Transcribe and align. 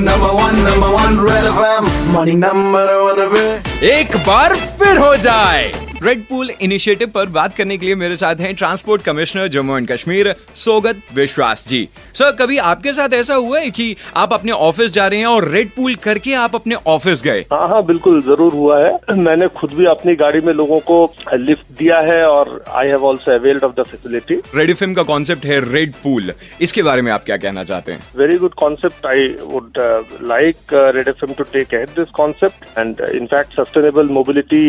number 0.00 0.30
one 0.34 0.56
number 0.58 0.88
one 0.88 1.18
red 1.26 1.44
FM 1.46 1.86
number 2.38 2.94
one 2.94 3.28
पे 3.34 3.90
एक 3.90 4.16
बार 4.26 4.54
फिर 4.78 4.98
हो 4.98 5.14
जाए। 5.24 5.62
रेड 6.02 6.20
पूल 6.24 6.50
इनिशिएटिव 6.62 7.08
पर 7.14 7.26
बात 7.28 7.54
करने 7.56 7.76
के 7.78 7.86
लिए 7.86 7.94
मेरे 7.94 8.16
साथ 8.16 8.40
हैं 8.40 8.54
transport 8.56 9.02
commissioner 9.02 9.46
Jammu 9.54 9.76
and 9.76 9.86
Kashmir 9.88 10.32
Saugat 10.56 11.00
Biswas 11.14 11.66
ji. 11.68 11.88
Sir 12.14 12.30
कभी 12.40 12.58
आपके 12.64 12.92
साथ 12.92 13.14
ऐसा 13.14 13.34
हुआ 13.34 13.58
है 13.60 13.70
कि 13.70 13.96
आप 14.16 14.32
अपने 14.32 14.52
ऑफ़िस 14.52 14.92
जा 14.92 15.06
रहे 15.06 15.18
हैं 15.18 15.26
और 15.26 15.48
रेड 15.50 15.70
पूल 15.76 15.94
करके 16.04 16.34
आप 16.34 16.54
अपने 16.54 16.74
ऑफ़िस 16.88 17.22
गए? 17.22 17.40
हाँ 17.52 17.68
हाँ 17.68 17.84
बिल्कुल 17.86 18.20
ज़रूर 18.22 18.52
हुआ 18.52 18.78
है। 18.82 19.16
मैंने 19.18 19.48
खुद 19.56 19.72
भी 19.72 19.84
अपनी 19.86 20.14
गाड़ी 20.16 20.40
में 20.40 20.52
लोगों 20.52 20.78
को 20.90 21.00
लिफ्ट 21.34 21.72
दिया 21.78 21.98
है 22.08 22.22
और 22.26 22.62
I 22.68 22.88
have 22.88 23.04
also 23.06 23.32
availed 23.32 23.64
of 23.64 23.72
the 23.80 23.84
facility 23.86 24.34
red 24.54 24.74
film 24.74 24.94
का 24.94 25.02
कॉन्सेप्ट 25.10 25.44
है 25.46 25.60
रेड 25.72 25.92
पूल 26.04 26.32
इसके 26.60 26.82
बारे 26.82 27.02
में 27.02 27.12
आप 27.12 27.24
क्या 27.24 27.36
कहना 27.36 27.64
चाहते 27.64 27.92
हैं? 27.92 28.00
Very 28.16 28.38
good 28.38 28.54
concept 28.60 29.06
I 29.06 29.28
would 29.42 29.82
like 30.28 30.74
red 30.96 31.08
F 31.08 31.26
to 31.26 31.44
take 31.52 31.74
head 31.74 31.88
this 31.98 32.10
concept 32.16 32.78
and 32.78 33.00
in fact 33.12 33.60
sustainable 33.60 34.08
mobility 34.20 34.66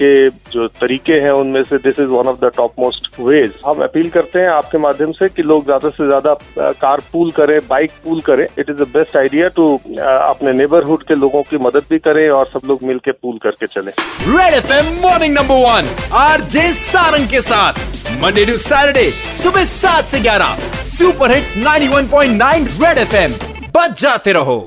के 0.00 0.28
जो 0.52 0.59
तरीके 0.80 1.14
हैं 1.20 1.30
उनमें 1.32 1.62
से 1.64 1.78
this 1.78 1.98
is 2.00 2.08
one 2.08 2.28
of 2.28 2.38
the 2.40 2.50
top 2.56 2.74
most 2.78 3.08
ways 3.20 3.52
हम 3.66 3.82
अपील 3.84 4.08
करते 4.10 4.40
हैं 4.40 4.48
आपके 4.50 4.78
माध्यम 4.78 5.12
से 5.12 5.28
कि 5.28 5.42
लोग 5.42 5.64
ज़्यादा 5.64 5.88
से 5.90 6.06
ज़्यादा 6.06 6.34
कार 6.80 7.00
पूल 7.12 7.30
करें 7.30 7.58
बाइक 7.68 7.90
पूल 8.04 8.20
करें. 8.20 8.46
It 8.58 8.70
is 8.70 8.76
the 8.76 8.86
best 8.94 9.16
idea 9.16 9.48
to 9.56 9.74
अपने 9.98 10.52
नेबरहुड 10.52 11.02
के 11.08 11.14
लोगों 11.14 11.42
की 11.50 11.58
मदद 11.66 11.84
भी 11.90 11.98
करें 11.98 12.28
और 12.30 12.50
सब 12.54 12.66
लोग 12.68 12.82
मिलकर 12.82 13.12
पूल 13.12 13.38
करके 13.42 13.66
चले. 13.66 13.90
Red 14.30 14.54
F 14.54 14.72
M 14.72 14.92
morning 15.02 15.34
number 15.34 15.62
one 15.64 15.94
R 16.18 16.40
J 16.56 16.72
Sarang 16.74 17.28
के 17.30 17.40
साथ. 17.42 17.86
मंडे 18.22 18.44
टू 18.46 18.56
सैटरडे 18.58 19.10
सुबह 19.42 19.64
सात 19.66 20.04
से 20.06 20.20
ग्यारह. 20.20 20.56
सुपर 20.86 21.34
हिट्स 21.34 21.56
91.9 21.58 22.68
रेड 22.82 22.98
एफएम 22.98 23.38
बच 23.76 24.00
जाते 24.00 24.32
रहो। 24.32 24.60